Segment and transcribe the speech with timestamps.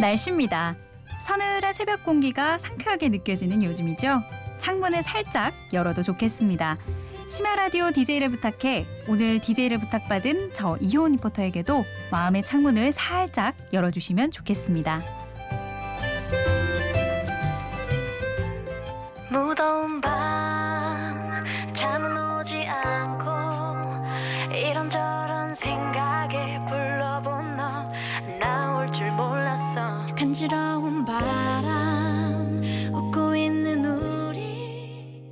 [0.00, 0.74] 날씨입니다.
[1.22, 4.22] 서늘한 새벽 공기가 상쾌하게 느껴지는 요즘이죠.
[4.56, 6.78] 창문을 살짝 열어도 좋겠습니다.
[7.28, 15.02] 심야 라디오 DJ를 부탁해 오늘 DJ를 부탁받은 저 이효은 리포터에게도 마음의 창문을 살짝 열어주시면 좋겠습니다.
[30.20, 32.60] 간지러운 바람
[32.92, 35.24] 웃고 있는 우리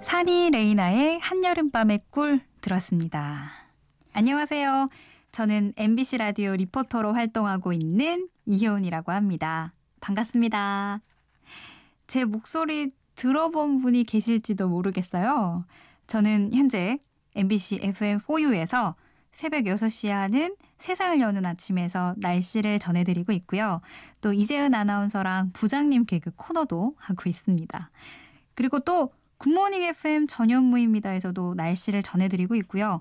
[0.00, 3.52] 산이 레이나의 한여름밤의 꿀 들었습니다.
[4.14, 4.86] 안녕하세요.
[5.30, 9.74] 저는 MBC 라디오 리포터로 활동하고 있는 이효은이라고 합니다.
[10.00, 11.02] 반갑습니다.
[12.06, 15.66] 제 목소리 들어본 분이 계실지도 모르겠어요.
[16.06, 16.98] 저는 현재
[17.36, 18.94] MBC FM4U에서
[19.32, 23.80] 새벽 6시에 하는 세상을 여는 아침에서 날씨를 전해드리고 있고요.
[24.20, 27.90] 또 이재은 아나운서랑 부장님 개그 코너도 하고 있습니다.
[28.54, 33.00] 그리고 또 굿모닝 FM 전현무입니다에서도 날씨를 전해드리고 있고요.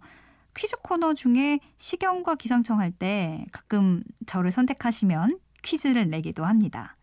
[0.55, 6.95] 퀴즈 코너 중에 시경과 기상청 할 때 가끔 저를 선택하시면 퀴즈를 내기도 합니다.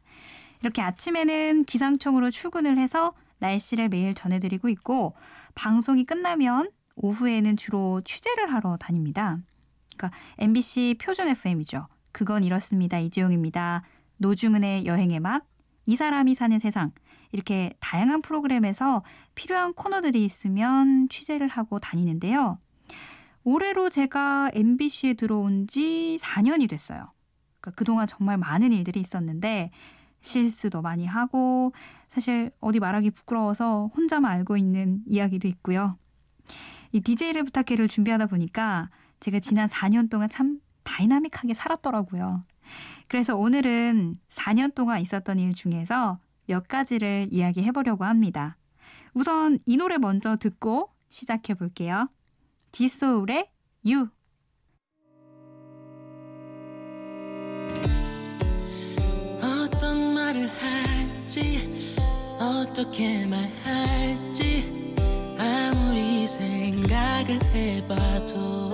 [0.62, 5.14] 이렇게 아침에는 기상청으로 출근을 해서 날씨를 매일 전해드리고 있고
[5.54, 9.38] 방송이 끝나면 오후에는 주로 취재를 하러 다닙니다.
[10.00, 11.86] 그러니까 MBC 표준 FM이죠.
[12.12, 12.98] 그건 이렇습니다.
[12.98, 13.82] 이지용입니다.
[14.16, 15.44] 노중은의 여행의 맛,
[15.84, 16.92] 이 사람이 사는 세상
[17.32, 22.58] 이렇게 다양한 프로그램에서 필요한 코너들이 있으면 취재를 하고 다니는데요.
[23.44, 27.12] 올해로 제가 MBC에 들어온 지 4년이 됐어요.
[27.60, 29.70] 그러니까 그동안 정말 많은 일들이 있었는데
[30.22, 31.72] 실수도 많이 하고
[32.08, 35.96] 사실 어디 말하기 부끄러워서 혼자만 알고 있는 이야기도 있고요.
[36.92, 38.88] 이 DJ를 부탁해를 준비하다 보니까
[39.20, 42.44] 제가 지난 4년 동안 참 다이나믹하게 살았더라고요.
[43.08, 48.56] 그래서 오늘은 4년 동안 있었던 일 중에서 몇 가지를 이야기해 보려고 합니다.
[49.12, 52.08] 우선 이 노래 먼저 듣고 시작해 볼게요.
[52.72, 53.50] 지소울의
[53.84, 54.08] You.
[59.42, 61.81] 어떤 말을 할지
[62.38, 64.89] 어떻게 말할지
[66.30, 68.70] 생각을 해봐도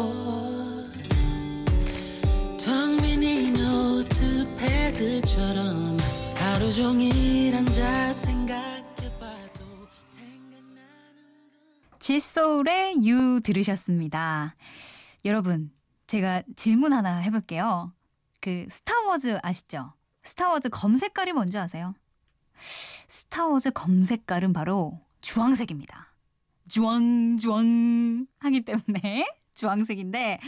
[2.62, 5.97] 텅빈이 노트 패드처럼
[6.37, 9.65] 하루 종일 앉아 생각해봐도
[10.05, 10.83] 생각나는
[11.99, 14.55] 지소울의 You 들으셨습니다.
[15.25, 15.71] 여러분,
[16.06, 17.93] 제가 질문 하나 해볼게요.
[18.41, 19.95] 그 스타워즈 아시죠?
[20.25, 21.95] 스타워즈 검 색깔이 뭔지 아세요?
[23.09, 26.06] 스타워즈 검 색깔은 바로 주황색입니다.
[26.69, 30.38] 주황 하기 때문에 주황색인데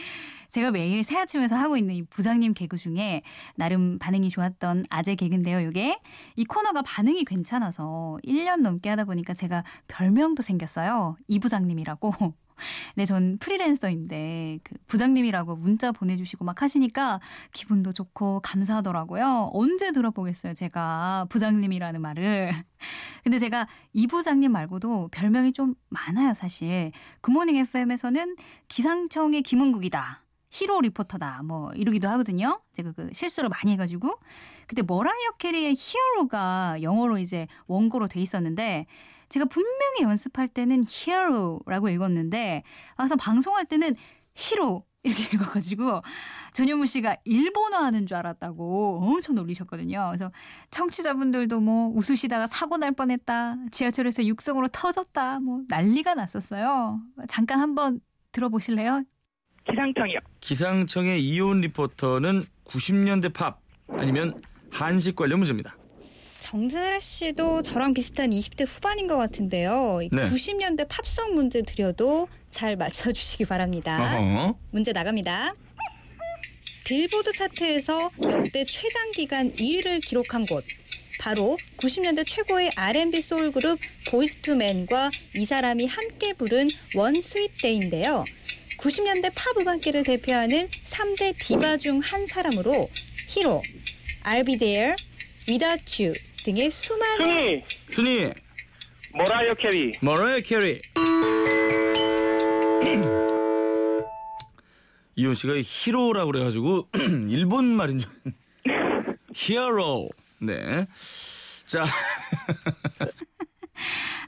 [0.50, 3.22] 제가 매일 새 아침에서 하고 있는 이 부장님 개그 중에
[3.56, 5.60] 나름 반응이 좋았던 아재 개그인데요.
[5.60, 5.98] 이게
[6.36, 11.16] 이 코너가 반응이 괜찮아서 1년 넘게 하다 보니까 제가 별명도 생겼어요.
[11.28, 12.12] 이 부장님이라고.
[12.94, 17.20] 네, 전 프리랜서인데 그 부장님이라고 문자 보내주시고 막 하시니까
[17.52, 19.50] 기분도 좋고 감사하더라고요.
[19.52, 22.52] 언제 들어보겠어요, 제가 부장님이라는 말을.
[23.24, 26.92] 근데 제가 이 부장님 말고도 별명이 좀 많아요, 사실.
[27.20, 28.36] 굿모닝 FM에서는
[28.68, 30.22] 기상청의 김은국이다.
[30.50, 31.42] 히로 리포터다.
[31.42, 32.60] 뭐 이러기도 하거든요.
[32.72, 34.18] 제가 그 실수를 많이 해가지고.
[34.66, 38.86] 그때 머라이어 캐리의 Hero가 영어로 이제 원고로 돼 있었는데
[39.28, 42.62] 제가 분명히 연습할 때는 히어로라고 읽었는데
[42.97, 43.94] 와서 방송할 때는
[44.34, 46.03] 히로 이렇게 읽어가지고
[46.53, 50.06] 전현무 씨가 일본어 하는 줄 알았다고 엄청 놀리셨거든요.
[50.09, 50.33] 그래서
[50.71, 53.56] 청취자분들도 뭐 웃으시다가 사고 날 뻔했다.
[53.71, 55.41] 지하철에서 육성으로 터졌다.
[55.41, 57.00] 뭐 난리가 났었어요.
[57.28, 58.00] 잠깐 한번
[58.33, 59.05] 들어보실래요?
[59.71, 60.19] 기상청이요.
[60.41, 63.60] 기상청의 이온 리포터는 90년대 팝
[63.91, 64.41] 아니면
[64.71, 65.77] 상식 관련 문제입니다.
[66.53, 70.00] 정진아 씨도 저랑 비슷한 20대 후반인 것 같은데요.
[70.03, 70.22] 이 네.
[70.22, 74.16] 90년대 팝송 문제 드려도 잘 맞춰주시기 바랍니다.
[74.18, 74.56] 어허.
[74.71, 75.54] 문제 나갑니다.
[76.84, 80.65] 빌보드 차트에서 역대 최장 기간 1위를 기록한 곡.
[81.21, 83.78] 바로 90년대 최고의 R&B 소울 그룹
[84.09, 88.24] 보이스투맨과 이 사람이 함께 부른 One Sweet Day인데요.
[88.78, 92.89] 90년대 팝 음악계를 대표하는 3대 디바 중 한 사람으로
[93.27, 93.62] 히로,
[94.24, 94.97] I'll be there,
[95.47, 96.15] Without You
[96.48, 98.33] 등의 수많은 순위 순위
[99.12, 100.80] 머라이어 캐리 머라이어 캐리.
[105.16, 106.89] 이온 씨가 히로라고 그래가지고
[107.28, 108.10] 일본 말인 줄.
[109.34, 110.09] Hero.
[110.41, 110.86] 네.
[111.66, 111.84] 자,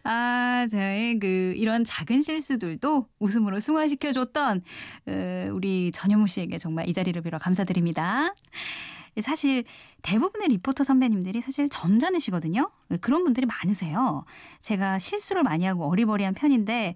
[0.05, 4.62] 아, 저의 그 이런 작은 실수들도 웃음으로 승화시켜줬던
[5.06, 8.34] 어, 우리 전현무 씨에게 정말 이 자리를 빌어 감사드립니다.
[9.20, 9.64] 사실
[10.02, 12.70] 대부분의 리포터 선배님들이 사실 점잖으시거든요.
[13.00, 14.24] 그런 분들이 많으세요.
[14.60, 16.94] 제가 실수를 많이 하고 어리버리한 편인데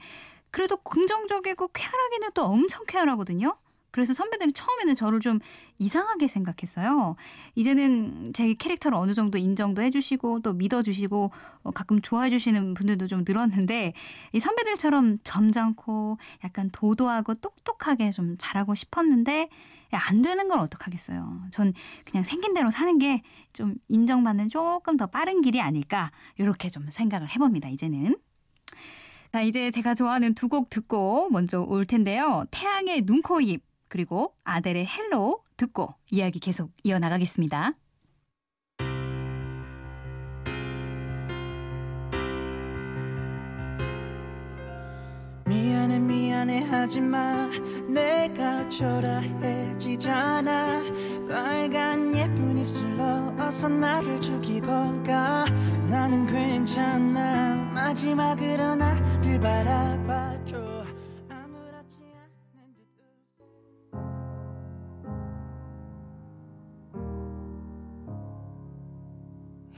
[0.50, 3.56] 그래도 긍정적이고 쾌활하기는 또 엄청 쾌활하거든요.
[3.94, 5.38] 그래서 선배들이 처음에는 저를 좀
[5.78, 7.14] 이상하게 생각했어요.
[7.54, 11.30] 이제는 제 캐릭터를 어느 정도 인정도 해주시고 또 믿어주시고
[11.62, 13.92] 어, 가끔 좋아해주시는 분들도 좀 늘었는데
[14.32, 19.48] 이 선배들처럼 점잖고 약간 도도하고 똑똑하게 좀 잘하고 싶었는데
[19.92, 21.42] 안 되는 건 어떡하겠어요.
[21.52, 21.72] 전
[22.04, 23.22] 그냥 생긴 대로 사는 게
[23.54, 27.68] 좀 인정받는 조금 더 빠른 길이 아닐까 이렇게 좀 생각을 해봅니다.
[27.68, 28.16] 이제는.
[29.32, 32.44] 자, 이제 제가 좋아하는 두 곡 듣고 먼저 올 텐데요.
[32.50, 33.62] 태양의 눈, 코, 입
[33.94, 37.74] 그리고 아델의 Hello 듣고 이야기 계속 이어나가겠습니다.
[45.46, 47.50] 미안해 미안해 하지마.
[47.88, 50.10] 내가 초라해지잖아.
[51.28, 53.04] 빨간 예쁜 입술로
[53.38, 54.66] 어서 나를 죽이고
[55.04, 55.44] 가.
[55.88, 57.70] 나는 괜찮아.
[57.72, 60.23] 마지막으로 나를 바라봐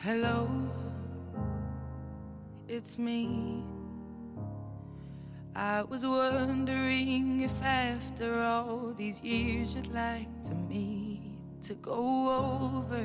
[0.03, 0.47] Hello,
[2.69, 3.65] it's me.
[5.55, 11.23] I was wondering if after all these years you'd like to meet
[11.63, 11.97] to go
[12.77, 13.03] over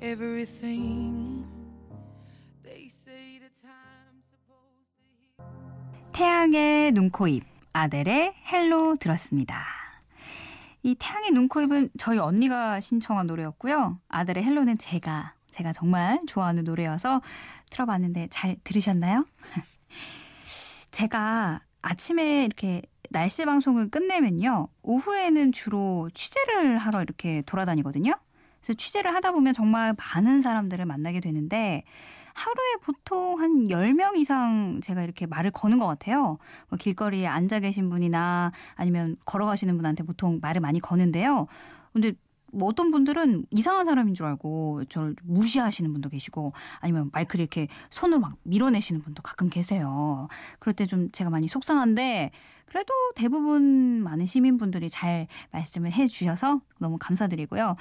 [0.00, 1.44] everything.
[2.62, 5.04] They say the time's supposed to
[5.36, 6.12] heal.
[6.12, 9.83] 태양의 눈, 코, 입 아델의 헬로 들었습니다.
[10.84, 13.98] 이 태양의 눈, 코, 입은 저희 언니가 신청한 노래였고요.
[14.08, 17.22] 아델의 헬로는 제가 제가 정말 좋아하는 노래여서
[17.70, 19.24] 틀어봤는데 잘 들으셨나요?
[20.90, 24.68] 제가 아침에 이렇게 날씨 방송을 끝내면요.
[24.82, 28.12] 오후에는 주로 취재를 하러 이렇게 돌아다니거든요.
[28.64, 31.84] 그래서 취재를 하다 보면 정말 많은 사람들을 만나게 되는데
[32.32, 36.38] 하루에 보통 한 10명 이상 제가 이렇게 말을 거는 것 같아요.
[36.70, 41.46] 뭐 길거리에 앉아 계신 분이나 아니면 걸어가시는 분한테 보통 말을 많이 거는데요.
[41.92, 42.14] 근데
[42.52, 48.20] 뭐 어떤 분들은 이상한 사람인 줄 알고 저를 무시하시는 분도 계시고 아니면 마이크를 이렇게 손으로
[48.20, 50.28] 막 밀어내시는 분도 가끔 계세요.
[50.58, 52.30] 그럴 때 좀 제가 많이 속상한데
[52.66, 57.76] 그래도 대부분 많은 시민분들이 잘 말씀을 해 주셔서 너무 감사드리고요.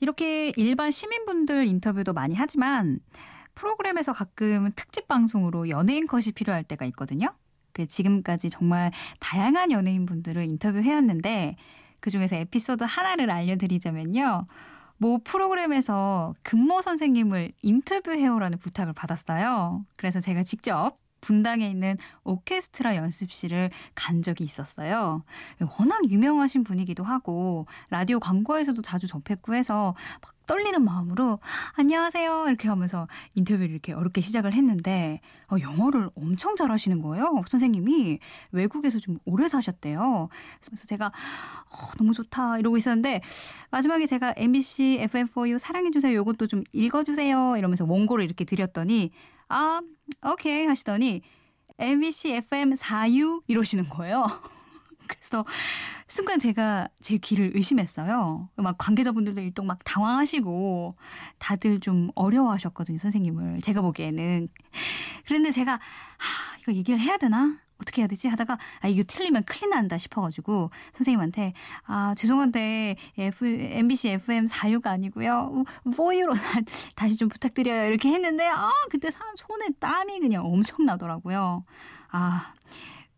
[0.00, 3.00] 이렇게 일반 시민분들 인터뷰도 많이 하지만
[3.54, 7.28] 프로그램에서 가끔 특집 방송으로 연예인 컷이 필요할 때가 있거든요.
[7.72, 11.56] 그 지금까지 정말 다양한 연예인분들을 인터뷰해왔는데
[12.00, 14.46] 그 중에서 에피소드 하나를 알려드리자면요.
[14.98, 19.82] 모 프로그램에서 근모 선생님을 인터뷰해오라는 부탁을 받았어요.
[19.96, 25.24] 그래서 제가 직접 분당에 있는 오케스트라 연습실을 간 적이 있었어요.
[25.80, 31.40] 워낙 유명하신 분이기도 하고 라디오 광고에서도 자주 접했고 해서 막 떨리는 마음으로
[31.72, 35.20] 안녕하세요 이렇게 하면서 인터뷰를 이렇게 어렵게 시작을 했는데
[35.50, 37.42] 어, 영어를 엄청 잘하시는 거예요.
[37.48, 38.20] 선생님이
[38.52, 40.28] 외국에서 좀 오래 사셨대요.
[40.64, 43.20] 그래서 제가 어, 너무 좋다 이러고 있었는데
[43.72, 49.10] 마지막에 제가 MBC FM4U 사랑해주세요 이것도 좀 읽어주세요 이러면서 원고를 이렇게 드렸더니
[49.48, 49.80] 아,
[50.24, 51.22] 오케이 하시더니
[51.78, 54.26] MBC FM 4U 이러시는 거예요.
[55.06, 55.44] 그래서
[56.08, 58.48] 순간 제가 제 귀를 의심했어요.
[58.56, 60.96] 막 관계자분들도 일동 막 당황하시고
[61.38, 63.60] 다들 좀 어려워하셨거든요, 선생님을.
[63.60, 64.48] 제가 보기에는.
[65.26, 67.58] 그런데 제가 하, 이거 얘기를 해야 되나?
[67.80, 68.28] 어떻게 해야 되지?
[68.28, 71.52] 하다가 아 이거 틀리면 큰일 난다 싶어가지고 선생님한테
[71.84, 76.34] 아 죄송한데 F, MBC FM 4유가 아니고요 4유로
[76.96, 81.64] 다시 좀 부탁드려요 이렇게 했는데 아 그때 손에 땀이 그냥 엄청 나더라고요.
[82.10, 82.54] 아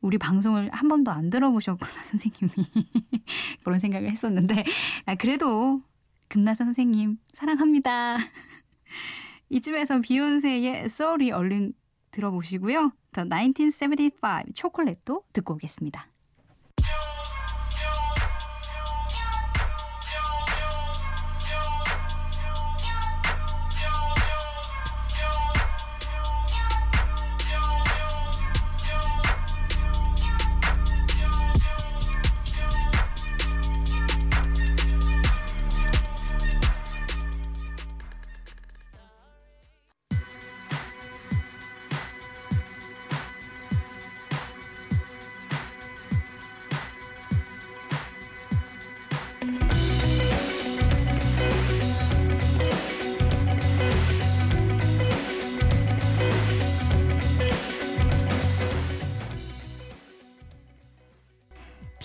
[0.00, 2.52] 우리 방송을 한 번도 안 들어보셨구나 선생님이
[3.64, 4.64] 그런 생각을 했었는데
[5.06, 5.82] 아, 그래도
[6.28, 8.16] 금나사 선생님 사랑합니다.
[9.50, 11.72] 이쯤에서 비욘세의 Sorry 얼른
[12.10, 12.92] 들어보시고요.
[13.12, 16.08] 더1975 초콜릿도 듣고 오겠습니다.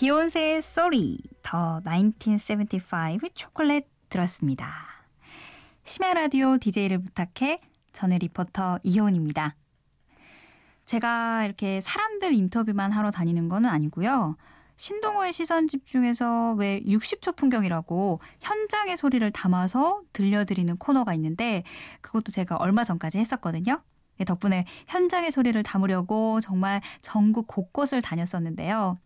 [0.04, 4.70] 비욘세의 Sorry, 더 1975 초콜릿 들었습니다.
[5.86, 7.62] 심야 라디오 DJ를 부탁해
[7.94, 9.56] 저는 리포터 이효은입니다.
[10.86, 14.36] 제가 이렇게 사람들 인터뷰만 하러 다니는 건 아니고요.
[14.76, 21.64] 신동호의 시선 집중에서 왜 60초 풍경이라고 현장의 소리를 담아서 들려드리는 코너가 있는데
[22.02, 23.82] 그것도 제가 얼마 전까지 했었거든요.
[24.18, 28.98] 네, 덕분에 현장의 소리를 담으려고 정말 전국 곳곳을 다녔었는데요.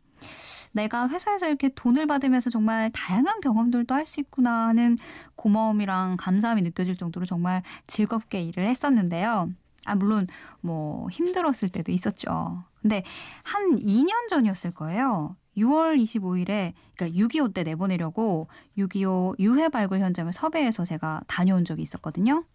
[0.71, 4.97] 내가 회사에서 이렇게 돈을 받으면서 정말 다양한 경험들도 할 수 있구나 하는
[5.36, 9.50] 고마움이랑 감사함이 느껴질 정도로 정말 즐겁게 일을 했었는데요.
[9.86, 10.27] 아, 물론
[10.62, 12.63] 뭐 힘들었을 때도 있었죠.
[12.81, 13.03] 근데
[13.43, 15.36] 한 2년 전이었을 거예요.
[15.57, 18.47] 6월 25일에 그러니까 6.25 때 내보내려고
[18.77, 22.45] 6.25 유해 발굴 현장을 섭외해서 제가 다녀온 적이 있었거든요.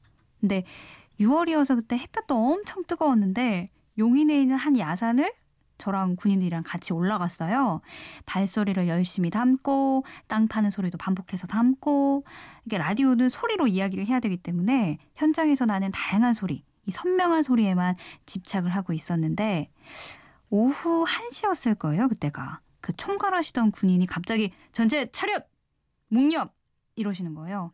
[0.41, 0.65] 근데
[1.21, 5.33] 6월이어서 그때 햇볕도 엄청 뜨거웠는데 용인에 있는 한 야산을
[5.83, 7.81] 저랑 군인들이랑 같이 올라갔어요.
[8.25, 12.25] 발소리를 열심히 담고 땅 파는 소리도 반복해서 담고
[12.65, 17.97] 이게 라디오는 소리로 이야기를 해야 되기 때문에 현장에서 나는 다양한 소리, 이 선명한 소리에만
[18.27, 19.71] 집착을 하고 있었는데
[20.51, 22.61] 오후 1시였을 거예요, 그때가.
[22.81, 25.49] 그 총괄하시던 군인이 갑자기 전체 차렷!
[26.09, 26.49] 묵념!
[26.95, 27.73] 이러시는 거예요.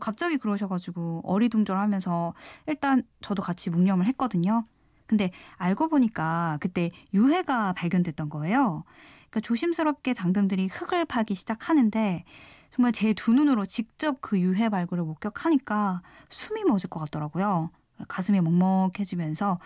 [0.00, 2.34] 갑자기 그러셔가지고 어리둥절하면서
[2.68, 4.64] 일단 저도 같이 묵념을 했거든요.
[5.10, 8.84] 근데 알고 보니까 그때 유해가 발견됐던 거예요.
[9.28, 12.24] 그러니까 조심스럽게 장병들이 흙을 파기 시작하는데
[12.72, 17.70] 정말 제 두 눈으로 직접 그 유해 발굴을 목격하니까 숨이 멎을 것 같더라고요.
[18.06, 19.58] 가슴이 먹먹해지면서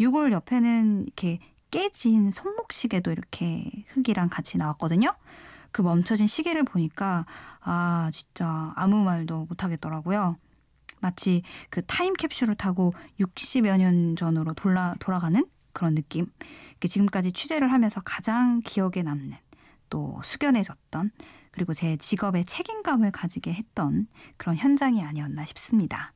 [0.00, 1.38] 유골 옆에는 이렇게
[1.70, 5.14] 깨진 손목 시계도 이렇게 흙이랑 같이 나왔거든요.
[5.72, 7.24] 그 멈춰진 시계를 보니까
[7.62, 10.36] 아 진짜 아무 말도 못하겠더라고요.
[11.00, 16.26] 마치 그 타임캡슐을 타고 60여 년 전으로 돌아, 돌아가는 그런 느낌.
[16.80, 19.36] 지금까지 취재를 하면서 가장 기억에 남는
[19.88, 21.10] 또 숙연해졌던
[21.50, 26.12] 그리고 제 직업에 책임감을 가지게 했던 그런 현장이 아니었나 싶습니다.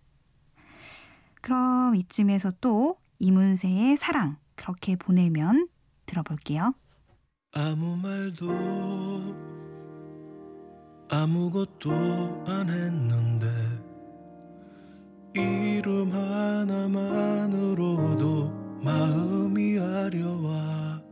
[1.40, 5.68] 그럼 이쯤에서 또 이문세의 사랑 그렇게 보내면
[6.06, 6.74] 들어볼게요.
[7.52, 9.54] 아무 말도
[11.10, 13.83] 아무것도 안 했는데
[15.34, 16.80] 이름 하나만으로도
[18.82, 21.02] 마음이 아려와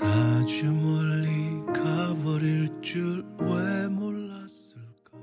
[0.00, 5.18] 아주 멀리 가버릴 줄 왜 몰랐을까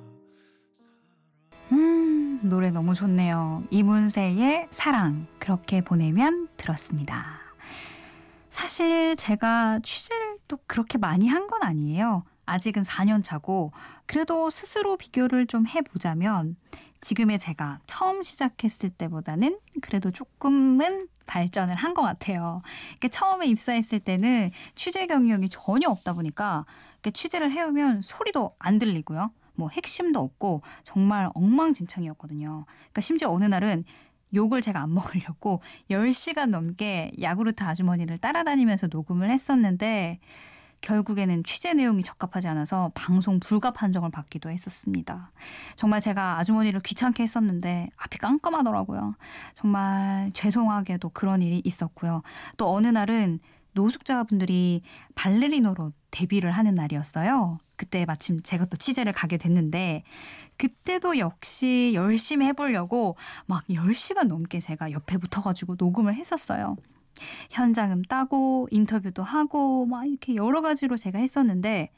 [1.72, 3.64] 음, 노래 너무 좋네요.
[3.72, 7.40] 이문세의 사랑 그렇게 보내면 들었습니다.
[8.50, 12.24] 사실 제가 취재를 또 그렇게 많이 한 건 아니에요.
[12.46, 13.72] 아직은 4년 차고
[14.06, 16.56] 그래도 스스로 비교를 좀 해보자면
[17.02, 22.62] 지금의 제가 처음 시작했을 때보다는 그래도 조금은 발전을 한 것 같아요.
[23.00, 26.66] 그러니까 처음에 입사했을 때는 취재 경력이 전혀 없다 보니까
[27.14, 29.32] 취재를 해오면 소리도 안 들리고요.
[29.56, 32.66] 뭐 핵심도 없고 정말 엉망진창이었거든요.
[32.68, 33.84] 그러니까 심지어 어느 날은
[34.34, 40.20] 욕을 제가 안 먹으려고 10시간 넘게 야구르트 아주머니를 따라다니면서 녹음을 했었는데
[40.82, 45.32] 결국에는 취재 내용이 적합하지 않아서 방송 불가 판정을 받기도 했었습니다.
[45.76, 49.16] 정말 제가 아주머니를 귀찮게 했었는데 앞이 깜깜하더라고요.
[49.56, 52.22] 정말 죄송하게도 그런 일이 있었고요.
[52.58, 53.40] 또 어느 날은
[53.74, 54.82] 노숙자분들이
[55.16, 57.60] 발레리노로 데뷔를 하는 날이었어요.
[57.76, 60.04] 그때 마침 제가 또 취재를 가게 됐는데
[60.58, 66.78] 그때도 역시 열심히 해보려고 막 10시간 넘게 제가 옆에 붙어가지고 녹음을 했었어요.
[67.50, 71.92] 현장음 따고 인터뷰도 하고 막 이렇게 여러 가지로 제가 했었는데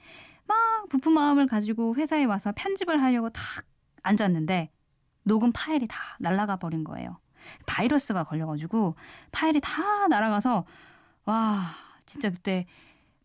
[0.45, 3.43] 막 부푼 마음을 가지고 회사에 와서 편집을 하려고 탁
[4.03, 4.71] 앉았는데
[5.23, 7.19] 녹음 파일이 다 날아가 버린 거예요.
[7.65, 8.95] 바이러스가 걸려가지고
[9.31, 10.65] 파일이 다 날아가서
[11.25, 11.61] 와
[12.05, 12.65] 진짜 그때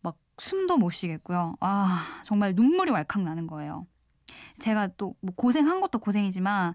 [0.01, 1.55] 막 숨도 못 쉬겠고요.
[1.59, 3.87] 와 정말 눈물이 왈칵 나는 거예요.
[4.59, 6.73] 제가 또 뭐 고생한 것도 고생이지만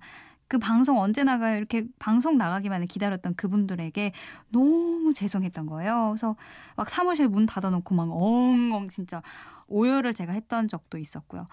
[0.48, 1.56] 그 방송 언제 나가요?
[1.58, 4.12] 이렇게 방송 나가기만을 기다렸던 그분들에게
[4.48, 6.08] 너무 죄송했던 거예요.
[6.10, 6.36] 그래서
[6.74, 9.22] 막 사무실 문 닫아놓고 막 엉엉 진짜
[9.66, 11.46] 오열을 제가 했던 적도 있었고요.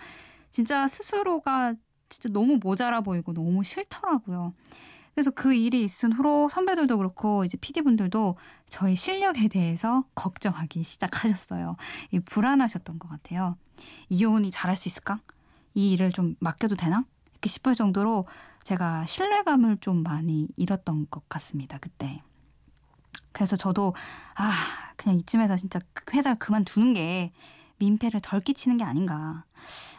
[0.49, 1.75] 진짜 스스로가
[2.07, 4.53] 진짜 너무 모자라 보이고 너무 싫더라고요.
[5.13, 8.37] 그래서 그 일이 있은 후로 선배들도 그렇고 이제 PD분들도
[8.69, 11.75] 저희 실력에 대해서 걱정하기 시작하셨어요.
[12.25, 13.57] 불안하셨던 것 같아요.
[14.09, 15.19] 이효은이 잘할 수 있을까?
[15.73, 17.05] 이 일을 좀 맡겨도 되나?
[17.31, 18.25] 이렇게 싶을 정도로
[18.65, 21.77] 제가 신뢰감을 좀 많이 잃었던 것 같습니다.
[21.77, 22.23] 그때.
[23.31, 23.93] 그래서 저도
[24.35, 24.51] 아
[24.97, 25.79] 그냥 이쯤에서 진짜
[26.11, 27.31] 회사를 그만두는 게
[27.77, 29.43] 민폐를 덜 끼치는 게 아닌가.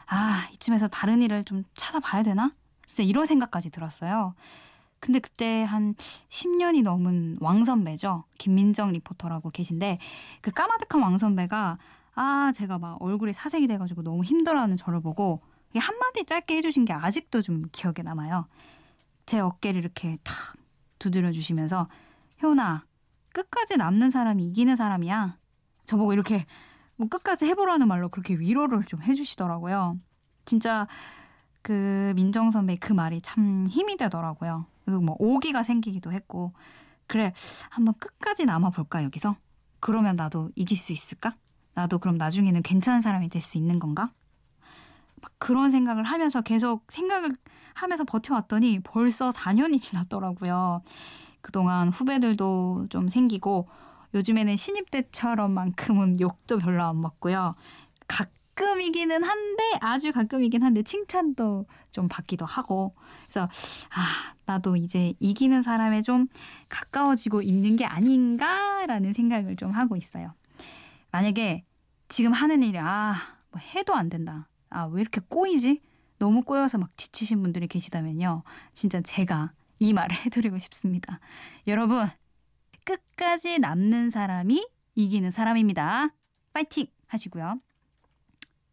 [0.09, 2.57] 아 이쯤에서 다른 일을 좀 찾아봐야 되나?
[2.87, 4.35] 진짜 이런 생각까지 들었어요.
[4.99, 5.95] 근데 그때 한
[6.29, 8.25] 10년이 넘은 왕 선배죠.
[8.37, 10.01] 김민정 리포터라고 계신데
[10.41, 11.79] 그 까마득한 왕 선배가
[12.17, 15.41] 아 제가 막 얼굴이 사색이 돼가지고 너무 힘들어하는 저를 보고
[15.79, 18.47] 한마디 짧게 해주신 게 아직도 좀 기억에 남아요.
[19.27, 20.35] 제 어깨를 이렇게 탁
[20.99, 21.89] 두드려 주시면서
[22.43, 22.85] 효나
[23.33, 25.39] 끝까지 남는 사람이 이기는 사람이야.
[25.87, 26.47] 저보고 이렇게
[26.97, 29.99] 뭐 끝까지 해보라는 말로 그렇게 위로를 좀 해주시더라고요.
[30.45, 30.87] 진짜
[31.63, 34.67] 그 민정 선배 그 말이 참 힘이 되더라고요.
[34.85, 36.53] 그리고 뭐 오기가 생기기도 했고
[37.07, 37.33] 그래
[37.71, 39.37] 한번 끝까지 남아볼까 여기서
[39.81, 41.37] 그러면 나도 이길 수 있을까?
[41.75, 44.13] 나도 그럼 나중에는 괜찮은 사람이 될 수 있는 건가?
[45.27, 47.33] 막 그런 생각을 하면서 계속 생각을
[47.75, 50.83] 하면서 버텨왔더니 벌써 4년이 지났더라고요.
[51.41, 53.69] 그동안 후배들도 좀 생기고
[54.15, 57.57] 요즘에는 신입 때처럼만큼은 욕도 별로 안 먹고요.
[58.07, 63.49] 가끔이기는 한데 아주 가끔이긴 한데 칭찬도 좀 받기도 하고 그래서
[63.91, 66.29] 아 나도 이제 이기는 사람에 좀
[66.69, 70.33] 가까워지고 있는 게 아닌가라는 생각을 좀 하고 있어요.
[71.11, 71.65] 만약에
[72.09, 74.49] 지금 하는 일이 아 뭐 해도 안 된다.
[74.71, 75.83] 아 왜 이렇게 꼬이지?
[76.19, 78.43] 너무 꼬여서 막 지치신 분들이 계시다면요.
[78.73, 81.21] 진짜 제가 이 말을 해드리고 싶습니다.
[81.67, 82.09] 여러분
[82.85, 86.11] 끝까지 남는 사람이 이기는 사람입니다.
[86.53, 87.61] 파이팅 하시고요.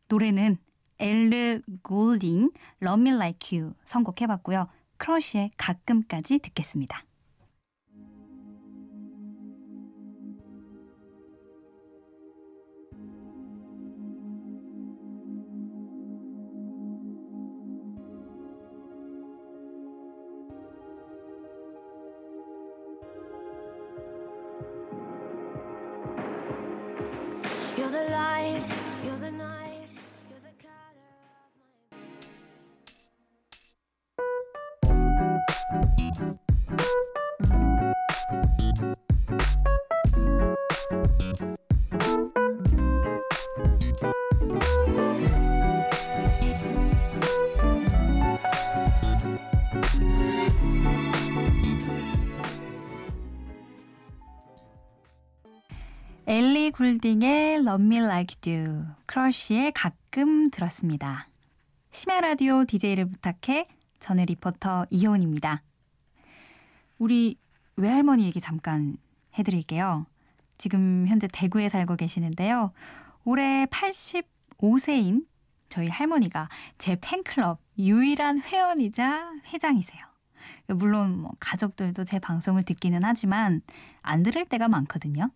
[0.07, 0.57] 노래는
[0.99, 4.67] 엘르 골딩 Love Me Like You 선곡해봤고요.
[4.97, 7.03] 크러쉬의 가끔까지 듣겠습니다.
[56.93, 61.27] 굴딩의 Love Me Like You, 크러쉬의 가끔 들었습니다.
[61.89, 63.67] 심야 라디오 DJ를 부탁해
[63.99, 65.63] 저는 리포터 이효은입니다.
[66.99, 67.35] 우리
[67.77, 68.97] 외할머니 얘기 잠깐
[69.39, 70.05] 해드릴게요.
[70.59, 72.73] 지금 현재 대구에 살고 계시는데요.
[73.23, 75.25] 올해 85세인
[75.69, 80.05] 저희 할머니가 제 팬클럽 유일한 회원이자 회장이세요.
[80.67, 83.61] 물론 뭐 가족들도 제 방송을 듣기는 하지만
[84.03, 85.31] 안 들을 때가 많거든요.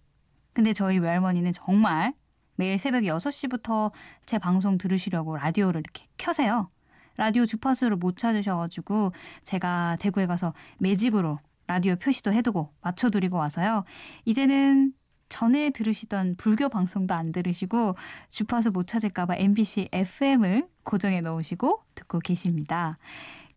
[0.58, 2.16] 근데 저희 외할머니는 정말
[2.56, 3.92] 매일 새벽 6시부터
[4.26, 6.72] 제 방송 들으시려고 라디오를 이렇게 켜세요.
[7.16, 9.12] 라디오 주파수를 못 찾으셔가지고
[9.44, 13.84] 제가 대구에 가서 매집으로 라디오 표시도 해두고 맞춰드리고 와서요.
[14.26, 14.94] 이제는
[15.30, 17.96] 전에 들으시던 불교 방송도 안 들으시고
[18.32, 22.98] 주파수 못 찾을까봐 MBC FM을 고정해 놓으시고 듣고 계십니다.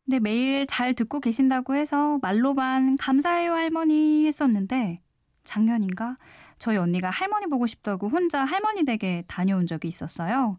[0.04, 5.00] 근데 매일 잘 듣고 계신다고 해서 말로만 감사해요 할머니 했었는데
[5.44, 6.16] 작년인가
[6.60, 10.58] 저희 언니가 할머니 보고 싶다고 혼자 할머니 댁에 다녀온 적이 있었어요.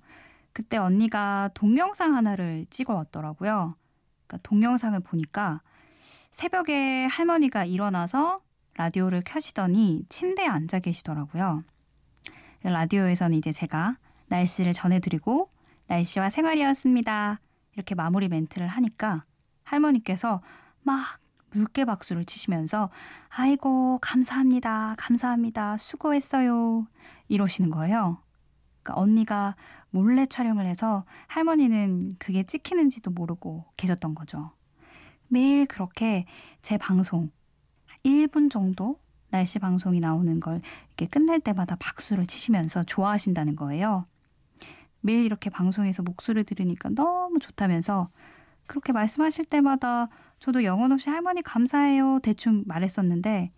[0.52, 3.76] 그때 언니가 동영상 하나를 찍어 왔더라고요.
[4.26, 5.62] 그러니까 동영상을 보니까
[6.32, 8.42] 새벽에 할머니가 일어나서
[8.78, 11.64] 라디오를 켜시더니 침대에 앉아 계시더라고요.
[12.64, 15.52] 라디오에서는 이제 제가 날씨를 전해드리고
[15.86, 17.40] 날씨와 생활이었습니다.
[17.76, 19.24] 이렇게 마무리 멘트를 하니까
[19.64, 20.42] 할머니께서
[20.82, 21.20] 막
[21.54, 22.90] 물개 박수를 치시면서
[23.30, 26.88] 아이고 감사합니다 감사합니다 수고했어요
[27.28, 28.18] 이러시는 거예요.
[28.84, 29.56] 그러니까 언니가
[29.90, 34.52] 몰래 촬영을 해서 할머니는 그게 찍히는지도 모르고 계셨던 거죠.
[35.28, 36.26] 매일 그렇게
[36.62, 37.30] 제 방송
[38.04, 44.06] 1분 정도 날씨 방송이 나오는 걸 이렇게 끝날 때마다 박수를 치시면서 좋아하신다는 거예요.
[45.00, 48.10] 매일 이렇게 방송에서 목소리를 들으니까 너무 좋다면서
[48.68, 50.10] 그렇게 말씀하실 때마다
[50.42, 53.52] 저도 영혼 없이 할머니 감사해요 대충 말했었는데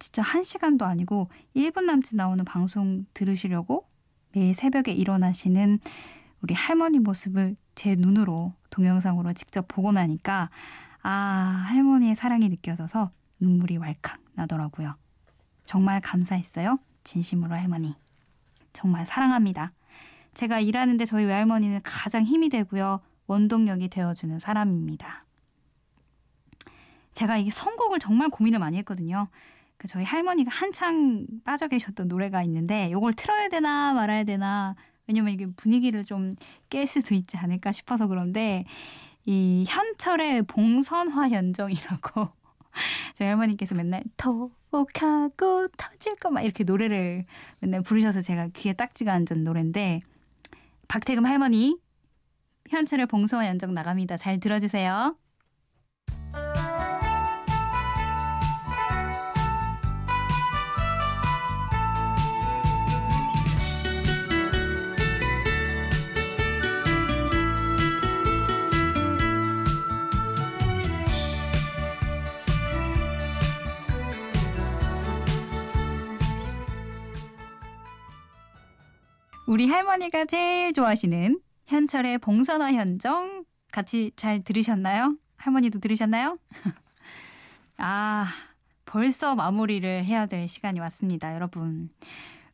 [0.00, 3.86] 진짜 한 시간도 아니고 1분 남짓 나오는 방송 들으시려고
[4.32, 5.78] 매일 새벽에 일어나시는
[6.42, 10.50] 우리 할머니 모습을 제 눈으로 동영상으로 직접 보고 나니까
[11.02, 11.10] 아
[11.68, 14.96] 할머니의 사랑이 느껴져서 눈물이 왈칵 나더라고요.
[15.64, 16.78] 정말 감사했어요.
[17.04, 17.94] 진심으로 할머니.
[18.72, 19.72] 정말 사랑합니다.
[20.34, 23.00] 제가 일하는데 저희 외할머니는 가장 힘이 되고요.
[23.26, 25.23] 원동력이 되어주는 사람입니다.
[27.14, 29.28] 제가 이게 선곡을 정말 고민을 많이 했거든요.
[29.76, 34.74] 그 저희 할머니가 한창 빠져 계셨던 노래가 있는데 이걸 틀어야 되나 말아야 되나
[35.06, 36.30] 왜냐면 이게 분위기를 좀
[36.70, 38.64] 깰 수도 있지 않을까 싶어서 그런데
[39.26, 42.28] 이 현철의 봉선화 연정이라고
[43.14, 47.24] 저희 할머니께서 맨날 톡하고 터질 거 막 이렇게 노래를
[47.60, 50.00] 맨날 부르셔서 제가 귀에 딱지가 앉은 노래인데
[50.88, 51.78] 박태금 할머니
[52.70, 54.16] 현철의 봉서와 연정 나갑니다.
[54.16, 55.16] 잘 들어주세요.
[79.54, 85.16] 우리 할머니가 제일 좋아하시는 현철의 봉선화 현정 같이 잘 들으셨나요?
[85.36, 86.38] 할머니도 들으셨나요?
[87.78, 88.26] 아,
[88.84, 91.88] 벌써 마무리를 해야 될 시간이 왔습니다, 여러분.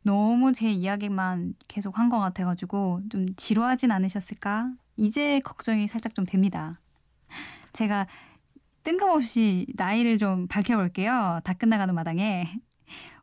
[0.03, 4.71] 너무 제 이야기만 계속 한 것 같아가지고 좀 지루하진 않으셨을까?
[4.95, 6.79] 이제 걱정이 살짝 좀 됩니다.
[7.73, 8.05] 제가
[8.83, 11.39] 뜬금없이 나이를 좀 밝혀볼게요.
[11.43, 12.47] 다 끝나가는 마당에.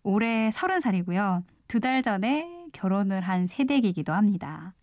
[0.02, 1.44] 올해 서른 살이고요.
[1.68, 4.74] 두 달 전에 결혼을 한 세대기이기도 합니다.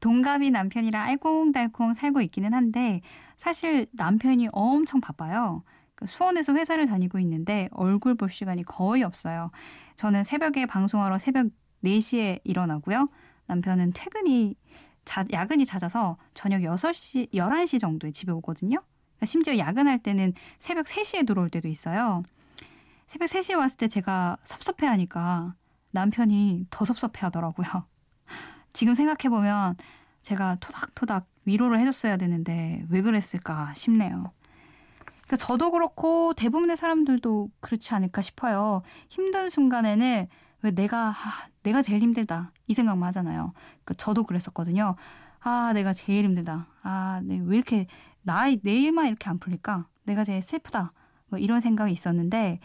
[0.00, 3.00] 동갑이 남편이랑 알콩달콩 살고 있기는 한데
[3.36, 5.64] 사실 남편이 엄청 바빠요.
[5.94, 9.50] 그 수원에서 회사를 다니고 있는데 얼굴 볼 시간이 거의 없어요.
[9.96, 11.48] 저는 새벽에 방송하러 새벽
[11.82, 13.08] 4시에 일어나고요.
[13.46, 14.54] 남편은 퇴근이
[15.04, 18.82] 자, 야근이 잦아서 저녁 6시, 11시 정도에 집에 오거든요.
[19.16, 22.22] 그러니까 심지어 야근할 때는 새벽 3시에 들어올 때도 있어요.
[23.06, 25.54] 새벽 3시에 왔을 때 제가 섭섭해 하니까
[25.98, 27.66] 남편이 더 섭섭해 하더라고요.
[28.72, 29.76] 지금 생각해보면
[30.22, 34.32] 제가 토닥토닥 위로를 해줬어야 되는데 왜 그랬을까 싶네요.
[35.26, 38.82] 그러니까 저도 그렇고 대부분의 사람들도 그렇지 않을까 싶어요.
[39.08, 40.28] 힘든 순간에는
[40.62, 43.52] 왜 내가 아, 내가 제일 힘들다 이 생각만 하잖아요.
[43.84, 44.96] 그러니까 저도 그랬었거든요.
[45.40, 46.66] 아 내가 제일 힘들다.
[46.82, 47.86] 아왜 네, 이렇게
[48.22, 49.86] 나의 내 일만 이렇게 안 풀릴까?
[50.04, 50.92] 내가 제일 슬프다.
[51.28, 52.60] 뭐 이런 생각이 있었는데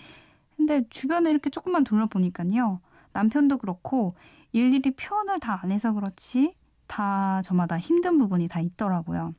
[0.55, 2.79] 근데 주변에 이렇게 조금만 둘러보니까요.
[3.13, 4.15] 남편도 그렇고
[4.51, 6.55] 일일이 표현을 다 안 해서 그렇지
[6.87, 9.33] 다 저마다 힘든 부분이 다 있더라고요.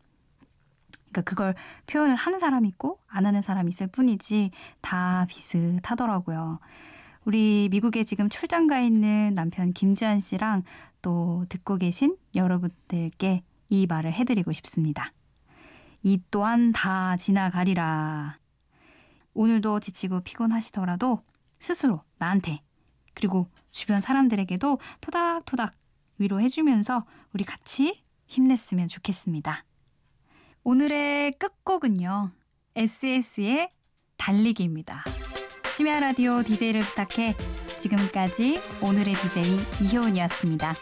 [1.13, 1.55] 그러니까 그걸
[1.87, 6.59] 표현을 하는 사람이 있고 안 하는 사람이 있을 뿐이지 다 비슷하더라고요.
[7.25, 10.65] 우리 미국에 지금 출장 가 있는 남편 김주한 씨랑
[11.03, 15.13] 또 듣고 계신 여러분들께 이 말을 해드리고 싶습니다.
[16.03, 18.39] 이 또한 다 지나가리라.
[19.33, 21.23] 오늘도 지치고 피곤하시더라도
[21.59, 22.61] 스스로 나한테
[23.15, 25.75] 그리고 주변 사람들에게도 토닥토닥
[26.19, 29.65] 위로해주면서 우리 같이 힘냈으면 좋겠습니다.
[30.63, 32.31] 오늘의 끝곡은요.
[32.77, 33.69] SS의
[34.17, 35.05] 달리기입니다.
[35.77, 37.35] 심야 라디오 DJ를 부탁해
[37.79, 40.75] 지금까지 오늘의 DJ 이효은이었습니다.